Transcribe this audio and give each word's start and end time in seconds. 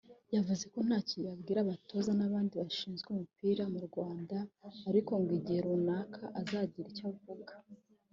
yavuze 0.35 0.63
ko 0.73 0.79
ntacyo 0.87 1.17
yabwira 1.27 1.59
abatoza 1.61 2.11
n’abandi 2.19 2.53
bashinzwe 2.61 3.07
umupira 3.11 3.63
mu 3.73 3.79
Rwanda 3.87 4.37
ariko 4.89 5.11
ngo 5.21 5.31
igihe 5.39 5.59
runaka 5.65 6.23
azagira 6.39 6.87
icyo 6.91 7.05
avuga 7.13 7.53